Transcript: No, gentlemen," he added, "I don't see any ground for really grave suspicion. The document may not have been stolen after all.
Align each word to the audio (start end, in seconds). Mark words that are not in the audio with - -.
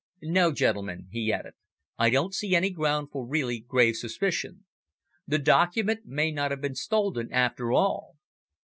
No, 0.23 0.51
gentlemen," 0.51 1.09
he 1.11 1.31
added, 1.31 1.53
"I 1.99 2.09
don't 2.09 2.33
see 2.33 2.55
any 2.55 2.71
ground 2.71 3.09
for 3.11 3.23
really 3.27 3.59
grave 3.59 3.97
suspicion. 3.97 4.65
The 5.27 5.37
document 5.37 6.07
may 6.07 6.31
not 6.31 6.49
have 6.49 6.59
been 6.61 6.73
stolen 6.73 7.31
after 7.31 7.71
all. 7.71 8.15